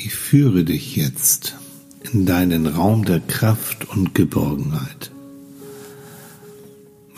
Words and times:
Ich 0.00 0.14
führe 0.14 0.62
dich 0.62 0.94
jetzt 0.94 1.56
in 2.12 2.24
deinen 2.24 2.68
Raum 2.68 3.04
der 3.04 3.18
Kraft 3.18 3.88
und 3.88 4.14
Geborgenheit. 4.14 5.10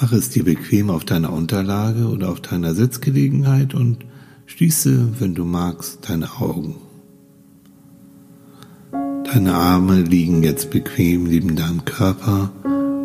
Mach 0.01 0.12
es 0.12 0.30
dir 0.30 0.45
bequem 0.45 0.88
auf 0.88 1.04
deiner 1.04 1.30
Unterlage 1.30 2.08
oder 2.08 2.30
auf 2.30 2.40
deiner 2.40 2.74
Sitzgelegenheit 2.74 3.74
und 3.74 4.06
schließe, 4.46 5.21
wenn 5.21 5.35
du 5.35 5.45
magst, 5.45 6.08
deine 6.08 6.40
Augen. 6.40 6.77
Deine 9.25 9.53
Arme 9.53 10.01
liegen 10.01 10.43
jetzt 10.43 10.71
bequem 10.71 11.25
neben 11.25 11.57
deinem 11.57 11.85
Körper 11.85 12.51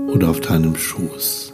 oder 0.08 0.30
auf 0.30 0.40
deinem 0.40 0.78
Schoß. 0.78 1.54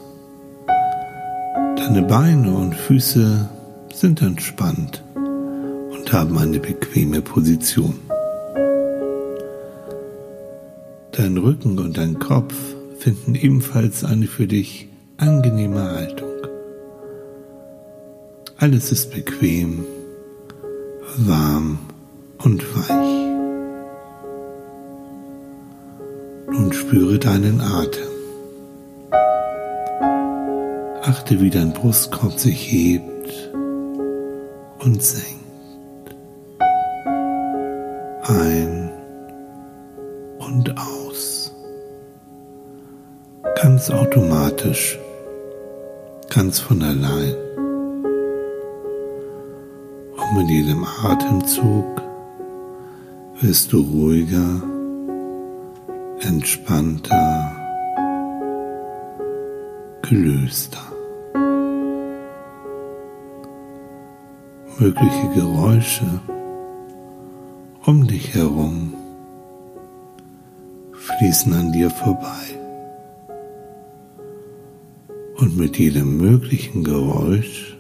Deine 1.76 2.04
Beine 2.04 2.54
und 2.54 2.76
Füße 2.76 3.50
sind 3.92 4.22
entspannt 4.22 5.04
und 5.16 6.14
haben 6.14 6.38
eine 6.38 6.60
bequeme 6.60 7.24
Position. 7.24 7.96
Dein 11.14 11.38
Rücken 11.38 11.78
und 11.78 11.98
dein 11.98 12.20
Kopf 12.20 12.54
finden 12.98 13.36
ebenfalls 13.36 14.06
eine 14.06 14.28
für 14.28 14.48
dich 14.48 14.88
angenehme 15.18 15.82
Haltung. 15.82 16.30
Alles 18.58 18.94
ist 18.94 19.12
bequem, 19.12 19.84
warm 21.18 21.80
und 22.44 22.64
weich. 22.76 23.22
Nun 26.50 26.72
spüre 26.72 27.20
deinen 27.20 27.60
Atem. 27.60 28.08
Achte, 31.02 31.42
wie 31.42 31.50
dein 31.50 31.74
Brustkorb 31.74 32.40
sich 32.40 32.72
hebt 32.72 33.52
und 34.80 35.04
senkt. 35.04 35.42
Ein 38.24 38.71
Ganz 43.82 44.00
automatisch, 44.00 45.00
ganz 46.30 46.60
von 46.60 46.84
allein. 46.84 47.34
Und 50.18 50.38
mit 50.38 50.50
jedem 50.52 50.86
Atemzug 51.04 52.00
wirst 53.40 53.74
du 53.74 53.80
ruhiger, 53.82 54.62
entspannter, 56.20 57.56
gelöster. 60.04 60.86
Mögliche 64.78 65.28
Geräusche 65.34 66.06
um 67.88 68.06
dich 68.06 68.36
herum 68.36 68.94
fließen 70.94 71.52
an 71.52 71.72
dir 71.72 71.90
vorbei. 71.90 72.61
Und 75.42 75.58
mit 75.58 75.80
jedem 75.80 76.18
möglichen 76.18 76.84
Geräusch 76.84 77.76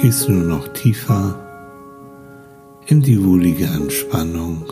gehst 0.00 0.26
du 0.26 0.32
nur 0.32 0.56
noch 0.56 0.68
tiefer 0.68 1.38
in 2.86 3.02
die 3.02 3.22
wohlige 3.22 3.66
Entspannung 3.66 4.64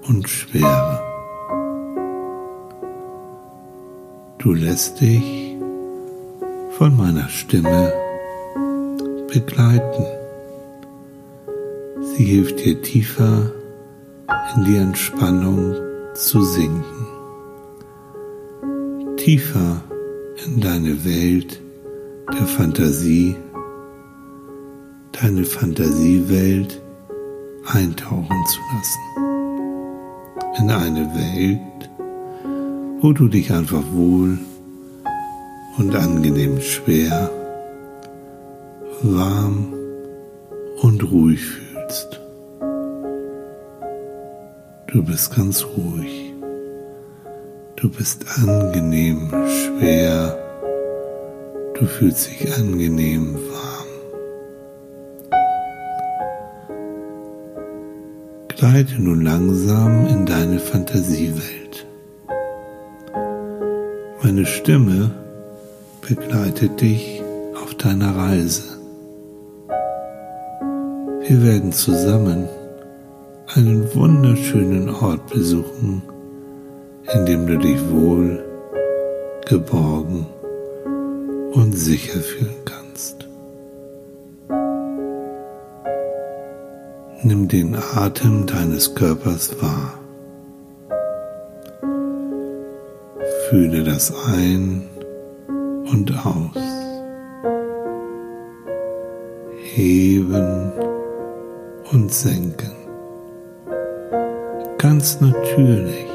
und 0.07 0.27
Schwere. 0.27 0.99
Du 4.39 4.53
lässt 4.53 4.99
dich 5.01 5.55
von 6.79 6.97
meiner 6.97 7.29
Stimme 7.29 7.93
begleiten. 9.31 10.05
Sie 12.01 12.25
hilft 12.25 12.65
dir 12.65 12.81
tiefer 12.81 13.51
in 14.55 14.65
die 14.65 14.77
Entspannung 14.77 15.75
zu 16.13 16.41
sinken, 16.41 17.07
tiefer 19.17 19.81
in 20.45 20.59
deine 20.61 21.05
Welt 21.05 21.61
der 22.31 22.47
Fantasie, 22.47 23.35
deine 25.21 25.43
Fantasiewelt 25.43 26.81
eintauchen 27.65 28.45
zu 28.47 28.59
lassen. 28.75 28.99
In 30.59 30.71
eine 30.71 31.05
Welt, 31.13 31.89
wo 33.01 33.13
du 33.13 33.27
dich 33.27 33.51
einfach 33.51 33.83
wohl 33.91 34.39
und 35.77 35.95
angenehm 35.95 36.59
schwer 36.59 37.29
warm 39.03 39.73
und 40.81 41.11
ruhig 41.11 41.41
fühlst. 41.41 42.26
Du 44.87 45.03
bist 45.03 45.35
ganz 45.35 45.65
ruhig. 45.65 46.33
Du 47.75 47.89
bist 47.89 48.25
angenehm 48.41 49.29
schwer. 49.29 50.37
Du 51.77 51.85
fühlst 51.85 52.29
dich 52.29 52.57
angenehm 52.57 53.35
warm. 53.35 53.87
Gleite 58.47 59.01
nun 59.01 59.25
langsam 59.25 60.07
in 60.07 60.25
deine 60.25 60.59
Fantasiewelt. 60.59 61.85
Meine 64.23 64.45
Stimme 64.45 65.11
begleitet 66.01 66.79
dich 66.79 67.21
auf 67.61 67.75
deiner 67.75 68.15
Reise. 68.15 68.63
Wir 71.27 71.43
werden 71.43 71.73
zusammen 71.73 72.47
einen 73.57 73.91
wunderschönen 73.95 74.87
Ort 74.89 75.31
besuchen, 75.33 76.03
in 77.11 77.25
dem 77.25 77.47
du 77.47 77.57
dich 77.57 77.79
wohl, 77.89 78.43
geborgen 79.47 80.27
und 81.53 81.71
sicher 81.73 82.19
fühlen 82.19 82.53
kannst. 82.65 83.27
Nimm 87.23 87.47
den 87.47 87.75
Atem 87.95 88.45
deines 88.45 88.93
Körpers 88.93 89.59
wahr. 89.59 89.93
Fühle 93.49 93.83
das 93.83 94.13
ein 94.27 94.87
und 95.91 96.13
aus. 96.23 96.61
Heben 99.73 100.71
und 101.91 102.13
senken. 102.13 102.86
Ganz 104.89 105.19
natürlich, 105.19 106.07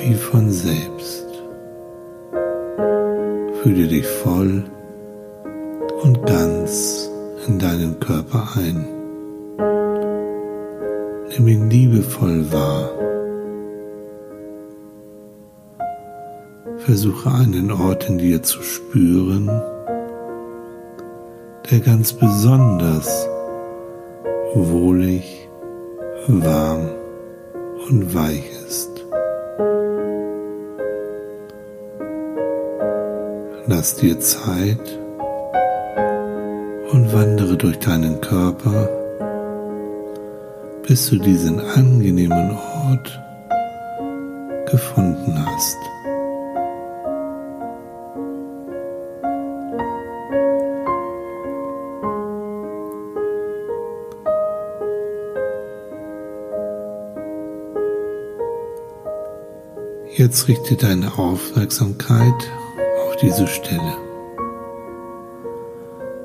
wie 0.00 0.14
von 0.14 0.50
selbst. 0.50 1.28
Fühle 3.62 3.86
dich 3.86 4.04
voll 4.04 4.64
und 6.02 6.26
ganz 6.26 7.08
in 7.46 7.60
deinen 7.60 8.00
Körper 8.00 8.48
ein. 8.56 8.84
Nimm 11.30 11.46
ihn 11.46 11.70
liebevoll 11.70 12.44
wahr. 12.50 12.90
Versuche 16.78 17.30
einen 17.30 17.70
Ort 17.70 18.10
in 18.10 18.18
dir 18.18 18.42
zu 18.42 18.60
spüren, 18.60 19.48
der 21.70 21.78
ganz 21.78 22.12
besonders 22.12 23.28
wohlig, 24.52 25.47
warm 26.28 26.90
und 27.88 28.14
weich 28.14 28.44
ist. 28.66 28.90
Lass 33.66 33.96
dir 33.96 34.18
Zeit 34.20 34.98
und 36.92 37.12
wandere 37.12 37.56
durch 37.56 37.78
deinen 37.78 38.20
Körper, 38.20 38.88
bis 40.86 41.08
du 41.10 41.16
diesen 41.16 41.60
angenehmen 41.60 42.50
Ort 42.50 43.20
gefunden 44.70 45.46
hast. 45.46 45.97
Jetzt 60.18 60.48
richte 60.48 60.74
deine 60.74 61.16
Aufmerksamkeit 61.16 62.50
auf 63.06 63.14
diese 63.22 63.46
Stelle. 63.46 63.94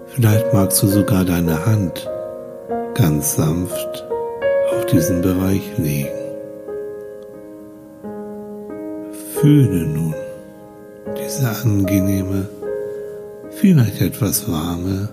Vielleicht 0.08 0.52
magst 0.52 0.82
du 0.82 0.88
sogar 0.88 1.24
deine 1.24 1.64
Hand 1.64 2.10
ganz 2.96 3.36
sanft 3.36 4.04
auf 4.72 4.88
diesen 4.88 5.22
Bereich 5.22 5.78
legen. 5.78 6.10
Fühle 9.40 9.86
nun, 9.86 10.16
diese 11.16 11.48
angenehme, 11.64 12.50
vielleicht 13.52 14.02
etwas 14.02 14.52
warme, 14.52 15.10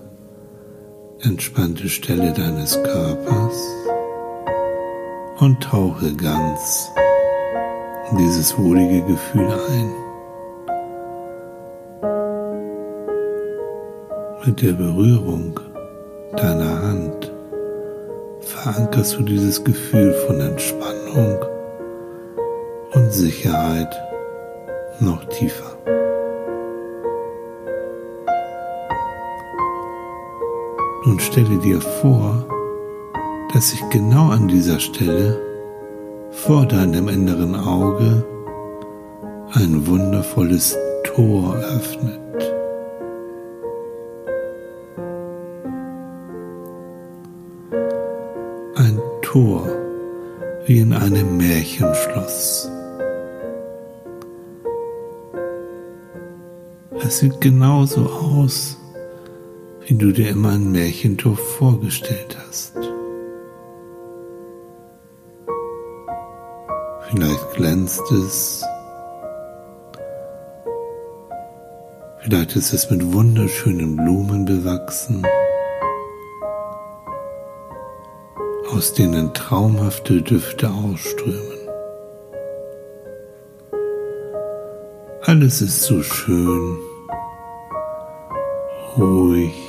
entspannte 1.20 1.90
Stelle 1.90 2.32
deines 2.32 2.82
Körpers 2.82 3.62
und 5.38 5.62
tauche 5.62 6.14
ganz 6.14 6.88
in 8.10 8.18
dieses 8.18 8.56
wohlige 8.58 9.02
Gefühl 9.02 9.48
ein. 9.48 9.90
Mit 14.44 14.62
der 14.62 14.72
Berührung 14.72 15.60
deiner 16.36 16.82
Hand 16.82 17.32
verankerst 18.40 19.18
du 19.18 19.22
dieses 19.22 19.62
Gefühl 19.62 20.12
von 20.26 20.40
Entspannung 20.40 21.44
und 22.94 23.12
Sicherheit 23.12 23.94
noch 24.98 25.24
tiefer. 25.26 25.76
Nun 31.04 31.18
stelle 31.20 31.58
dir 31.58 31.80
vor, 31.80 32.44
dass 33.54 33.70
sich 33.70 33.88
genau 33.90 34.30
an 34.30 34.48
dieser 34.48 34.80
Stelle 34.80 35.49
vor 36.46 36.64
deinem 36.64 37.08
inneren 37.08 37.54
Auge 37.54 38.24
ein 39.52 39.86
wundervolles 39.86 40.76
Tor 41.04 41.54
öffnet. 41.56 42.18
Ein 48.74 48.98
Tor 49.20 49.68
wie 50.64 50.78
in 50.78 50.94
einem 50.94 51.36
Märchenschloss. 51.36 52.70
Es 57.04 57.18
sieht 57.18 57.38
genauso 57.40 58.06
aus, 58.06 58.78
wie 59.86 59.94
du 59.94 60.10
dir 60.10 60.30
immer 60.30 60.52
ein 60.52 60.72
Märchentor 60.72 61.36
vorgestellt 61.36 62.38
hast. 62.46 62.89
Vielleicht 67.20 67.52
glänzt 67.52 68.10
es, 68.12 68.64
vielleicht 72.20 72.56
ist 72.56 72.72
es 72.72 72.90
mit 72.90 73.12
wunderschönen 73.12 73.94
Blumen 73.94 74.46
bewachsen, 74.46 75.22
aus 78.72 78.94
denen 78.94 79.34
traumhafte 79.34 80.22
Düfte 80.22 80.70
ausströmen. 80.70 81.58
Alles 85.24 85.60
ist 85.60 85.82
so 85.82 86.02
schön, 86.02 86.78
ruhig, 88.96 89.68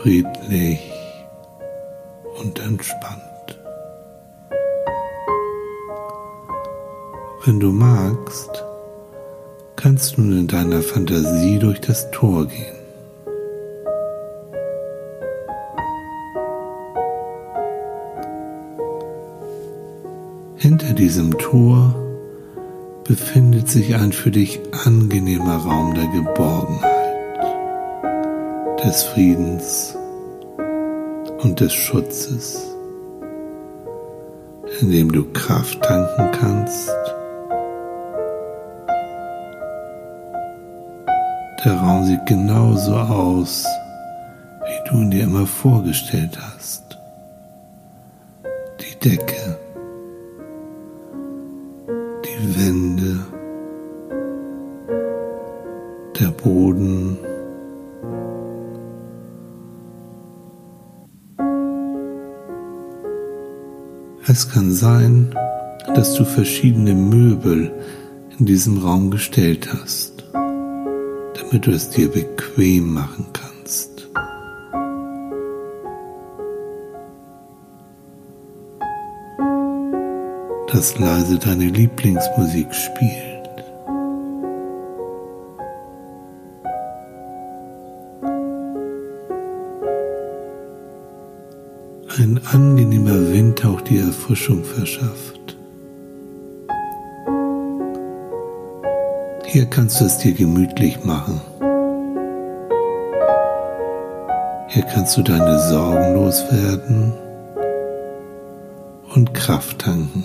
friedlich 0.00 0.80
und 2.40 2.58
entspannt. 2.58 3.33
Wenn 7.46 7.60
du 7.60 7.72
magst, 7.72 8.64
kannst 9.76 10.16
du 10.16 10.22
in 10.22 10.46
deiner 10.46 10.80
Fantasie 10.80 11.58
durch 11.58 11.78
das 11.78 12.10
Tor 12.10 12.46
gehen. 12.46 12.74
Hinter 20.56 20.94
diesem 20.94 21.36
Tor 21.36 21.94
befindet 23.06 23.68
sich 23.68 23.94
ein 23.94 24.12
für 24.12 24.30
dich 24.30 24.60
angenehmer 24.86 25.56
Raum 25.56 25.92
der 25.92 26.06
Geborgenheit 26.06 26.94
des 28.82 29.02
Friedens 29.02 29.94
und 31.42 31.60
des 31.60 31.74
Schutzes, 31.74 32.74
in 34.80 34.90
dem 34.90 35.12
du 35.12 35.30
Kraft 35.34 35.82
tanken 35.82 36.30
kannst. 36.40 36.90
Der 41.64 41.76
Raum 41.76 42.04
sieht 42.04 42.26
genauso 42.26 42.94
aus, 42.94 43.64
wie 44.66 44.90
du 44.90 44.96
ihn 45.00 45.10
dir 45.10 45.24
immer 45.24 45.46
vorgestellt 45.46 46.38
hast. 46.38 46.98
Die 48.80 49.08
Decke, 49.08 49.58
die 52.24 52.60
Wände, 52.60 53.20
der 56.20 56.30
Boden, 56.42 57.16
Es 64.26 64.48
kann 64.50 64.72
sein, 64.72 65.34
dass 65.94 66.14
du 66.14 66.24
verschiedene 66.24 66.94
Möbel 66.94 67.70
in 68.38 68.46
diesem 68.46 68.78
Raum 68.78 69.10
gestellt 69.10 69.68
hast, 69.72 70.13
damit 71.44 71.66
du 71.66 71.70
es 71.72 71.90
dir 71.90 72.10
bequem 72.10 72.94
machen 72.94 73.26
kannst. 73.32 74.08
Dass 80.72 80.98
leise 80.98 81.38
deine 81.38 81.66
Lieblingsmusik 81.66 82.74
spielt. 82.74 83.34
ein 92.16 92.40
angenehmer 92.46 93.32
Wind 93.32 93.64
auch 93.66 93.80
die 93.80 93.98
Erfrischung 93.98 94.62
verschafft. 94.62 95.53
Hier 99.54 99.66
kannst 99.66 100.00
du 100.00 100.06
es 100.06 100.18
dir 100.18 100.32
gemütlich 100.32 101.04
machen. 101.04 101.40
Hier 104.66 104.82
kannst 104.82 105.16
du 105.16 105.22
deine 105.22 105.60
Sorgen 105.60 106.14
loswerden 106.14 107.12
und 109.14 109.32
Kraft 109.32 109.78
tanken. 109.78 110.24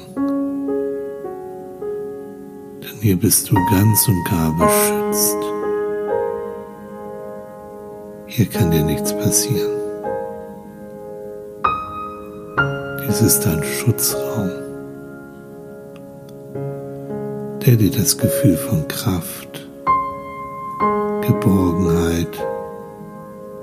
Denn 2.82 3.00
hier 3.02 3.20
bist 3.20 3.52
du 3.52 3.56
ganz 3.70 4.08
und 4.08 4.26
gar 4.28 4.52
beschützt. 4.58 5.38
Hier 8.26 8.48
kann 8.48 8.72
dir 8.72 8.84
nichts 8.84 9.14
passieren. 9.14 9.78
Es 13.08 13.22
ist 13.22 13.46
ein 13.46 13.64
Schutzraum, 13.64 14.50
der 17.70 17.78
dir 17.78 17.92
das 17.92 18.18
Gefühl 18.18 18.58
von 18.58 18.88
Kraft, 18.88 19.70
Geborgenheit 21.22 22.44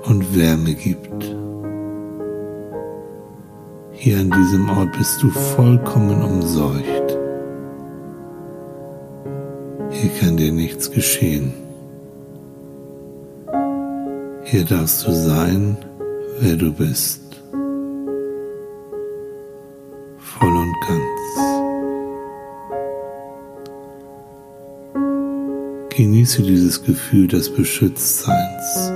und 0.03 0.33
Wärme 0.33 0.73
gibt. 0.75 1.35
Hier 3.91 4.19
an 4.19 4.31
diesem 4.31 4.69
Ort 4.69 4.97
bist 4.97 5.21
du 5.21 5.29
vollkommen 5.29 6.23
umseucht. 6.23 7.17
Hier 9.89 10.09
kann 10.21 10.37
dir 10.37 10.53
nichts 10.53 10.89
geschehen. 10.89 11.53
Hier 14.45 14.63
darfst 14.63 15.05
du 15.05 15.11
sein, 15.11 15.75
wer 16.39 16.55
du 16.55 16.71
bist. 16.71 17.26
Genieße 25.97 26.43
dieses 26.43 26.83
Gefühl 26.83 27.27
des 27.27 27.51
Beschütztseins. 27.51 28.91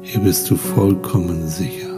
Hier 0.00 0.20
bist 0.20 0.48
du 0.48 0.54
vollkommen 0.54 1.48
sicher. 1.48 1.90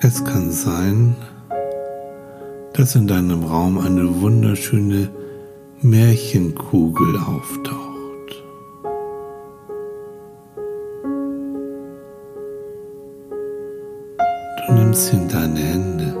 Es 0.00 0.24
kann 0.24 0.52
sein, 0.52 1.16
dass 2.74 2.94
in 2.94 3.08
deinem 3.08 3.42
Raum 3.42 3.76
eine 3.78 4.20
wunderschöne 4.20 5.10
Märchenkugel 5.82 7.16
auftaucht. 7.16 7.89
nimmst 14.90 15.12
in 15.12 15.28
deine 15.28 15.60
Hände. 15.60 16.16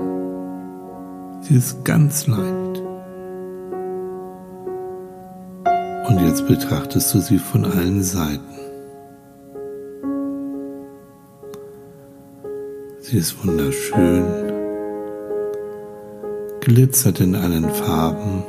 Sie 1.40 1.56
ist 1.56 1.84
ganz 1.84 2.28
leicht. 2.28 2.82
Und 6.08 6.20
jetzt 6.20 6.46
betrachtest 6.46 7.12
du 7.12 7.18
sie 7.18 7.38
von 7.38 7.64
allen 7.64 8.00
Seiten. 8.04 8.44
Sie 13.00 13.16
ist 13.16 13.44
wunderschön, 13.44 14.24
glitzert 16.60 17.18
in 17.18 17.34
allen 17.34 17.68
Farben 17.70 18.44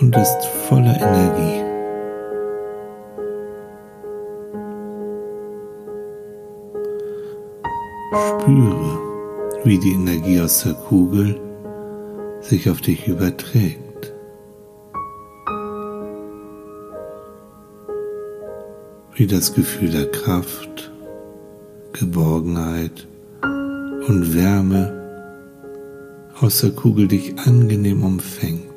und 0.00 0.16
ist 0.16 0.44
voller 0.68 0.96
Energie. 0.96 1.69
Spüre, 8.10 8.98
wie 9.62 9.78
die 9.78 9.92
Energie 9.92 10.40
aus 10.40 10.64
der 10.64 10.74
Kugel 10.74 11.40
sich 12.40 12.68
auf 12.68 12.80
dich 12.80 13.06
überträgt. 13.06 14.12
Wie 19.14 19.28
das 19.28 19.54
Gefühl 19.54 19.90
der 19.90 20.10
Kraft, 20.10 20.90
Geborgenheit 21.92 23.06
und 23.42 24.34
Wärme 24.34 24.92
aus 26.40 26.62
der 26.62 26.72
Kugel 26.72 27.06
dich 27.06 27.38
angenehm 27.38 28.02
umfängt. 28.02 28.70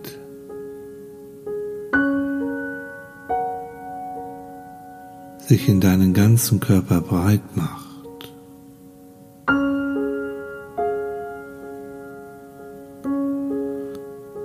sich 5.46 5.68
in 5.68 5.82
deinen 5.82 6.14
ganzen 6.14 6.62
Körper 6.62 7.02
breit 7.02 7.42
macht. 7.56 7.83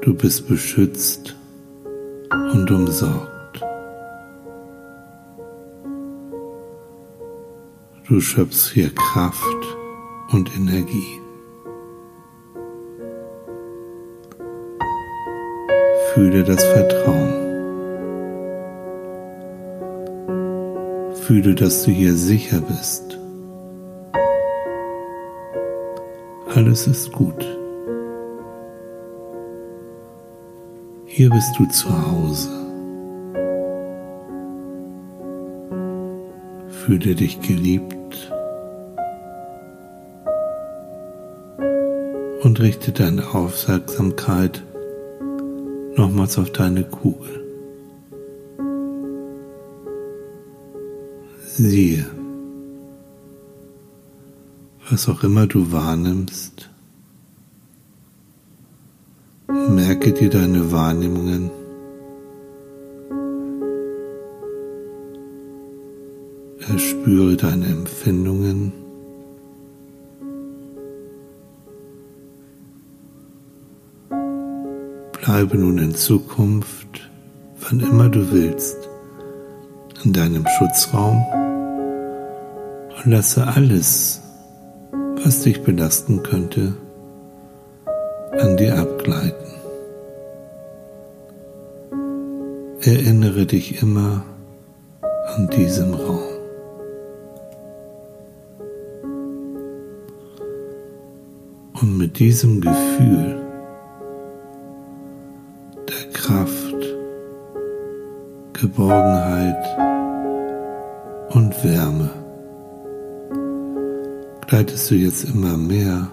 Du 0.09 0.15
bist 0.15 0.49
beschützt 0.49 1.37
und 2.31 2.71
umsorgt. 2.71 3.63
Du 8.09 8.19
schöpfst 8.19 8.71
hier 8.73 8.89
Kraft 8.95 9.67
und 10.33 10.51
Energie. 10.57 11.21
Fühle 16.15 16.43
das 16.43 16.65
Vertrauen. 16.65 17.35
Fühle, 21.17 21.55
dass 21.55 21.83
du 21.83 21.91
hier 21.91 22.15
sicher 22.15 22.63
bist. 22.63 23.19
Alles 26.55 26.87
ist 26.87 27.13
gut. 27.13 27.58
Hier 31.19 31.31
bist 31.31 31.59
du 31.59 31.67
zu 31.67 31.89
Hause. 31.91 32.49
Fühle 36.69 37.17
dich 37.17 37.41
geliebt 37.41 38.31
und 42.43 42.61
richte 42.61 42.93
deine 42.93 43.35
Aufmerksamkeit 43.35 44.63
nochmals 45.97 46.39
auf 46.39 46.53
deine 46.53 46.85
Kugel. 46.85 47.45
Siehe, 51.47 52.07
was 54.89 55.09
auch 55.09 55.25
immer 55.25 55.49
du 55.49 55.73
wahrnimmst, 55.73 56.71
Merke 59.69 60.13
dir 60.13 60.31
deine 60.31 60.73
Wahrnehmungen. 60.73 61.51
Erspüre 66.67 67.37
deine 67.37 67.67
Empfindungen. 67.67 68.73
Bleibe 75.21 75.59
nun 75.59 75.77
in 75.79 75.95
Zukunft, 75.95 77.11
wann 77.61 77.81
immer 77.81 78.09
du 78.09 78.33
willst, 78.33 78.89
in 80.03 80.15
deinem 80.15 80.47
Schutzraum 80.57 81.23
und 82.97 83.11
lasse 83.11 83.47
alles, 83.47 84.23
was 85.23 85.43
dich 85.43 85.63
belasten 85.63 86.23
könnte, 86.23 86.73
an 88.39 88.57
dir 88.57 88.79
abgleiten. 88.79 89.58
Erinnere 92.81 93.45
dich 93.45 93.83
immer 93.83 94.23
an 95.35 95.51
diesem 95.51 95.95
Raum. 95.95 96.21
Und 101.81 101.99
mit 101.99 102.19
diesem 102.21 102.61
Gefühl 102.61 103.41
der 105.89 106.13
Kraft, 106.13 106.77
Geborgenheit 108.53 109.65
und 111.31 111.65
Wärme 111.65 112.11
gleitest 114.47 114.89
du 114.91 114.95
jetzt 114.95 115.25
immer 115.25 115.57
mehr 115.57 116.13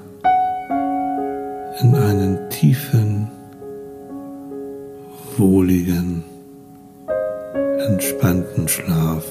in 1.82 1.94
einen 1.94 2.50
tiefen, 2.50 3.30
wohligen, 5.38 6.24
entspannten 7.88 8.68
Schlaf 8.68 9.26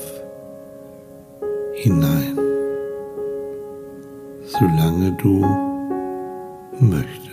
hinein, 1.74 2.38
solange 4.46 5.12
du 5.20 5.44
möchtest. 6.78 7.23